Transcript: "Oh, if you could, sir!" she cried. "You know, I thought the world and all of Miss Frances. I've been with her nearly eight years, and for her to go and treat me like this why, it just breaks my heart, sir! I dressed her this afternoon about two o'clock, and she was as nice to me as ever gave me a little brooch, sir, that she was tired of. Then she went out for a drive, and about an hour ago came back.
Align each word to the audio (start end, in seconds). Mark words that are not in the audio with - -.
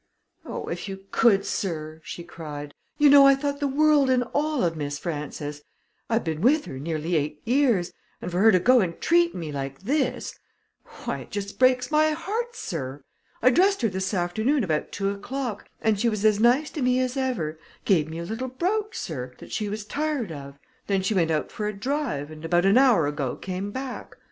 "Oh, 0.47 0.65
if 0.65 0.89
you 0.89 1.01
could, 1.11 1.45
sir!" 1.45 2.01
she 2.03 2.23
cried. 2.23 2.73
"You 2.97 3.07
know, 3.07 3.27
I 3.27 3.35
thought 3.35 3.59
the 3.59 3.67
world 3.67 4.09
and 4.09 4.23
all 4.33 4.63
of 4.63 4.75
Miss 4.75 4.97
Frances. 4.97 5.61
I've 6.09 6.23
been 6.23 6.41
with 6.41 6.65
her 6.65 6.79
nearly 6.79 7.15
eight 7.15 7.39
years, 7.45 7.93
and 8.19 8.31
for 8.31 8.39
her 8.39 8.51
to 8.51 8.57
go 8.59 8.79
and 8.79 8.99
treat 8.99 9.35
me 9.35 9.51
like 9.51 9.81
this 9.81 10.39
why, 11.05 11.19
it 11.19 11.29
just 11.29 11.59
breaks 11.59 11.91
my 11.91 12.13
heart, 12.13 12.55
sir! 12.55 13.03
I 13.43 13.51
dressed 13.51 13.83
her 13.83 13.89
this 13.89 14.11
afternoon 14.11 14.63
about 14.63 14.91
two 14.91 15.11
o'clock, 15.11 15.69
and 15.83 15.99
she 15.99 16.09
was 16.09 16.25
as 16.25 16.39
nice 16.39 16.71
to 16.71 16.81
me 16.81 16.99
as 16.99 17.15
ever 17.15 17.59
gave 17.85 18.09
me 18.09 18.17
a 18.17 18.23
little 18.25 18.47
brooch, 18.47 18.97
sir, 18.97 19.35
that 19.37 19.51
she 19.51 19.69
was 19.69 19.85
tired 19.85 20.31
of. 20.31 20.57
Then 20.87 21.03
she 21.03 21.13
went 21.13 21.29
out 21.29 21.51
for 21.51 21.67
a 21.67 21.73
drive, 21.73 22.31
and 22.31 22.43
about 22.43 22.65
an 22.65 22.79
hour 22.79 23.05
ago 23.05 23.35
came 23.35 23.69
back. 23.69 24.15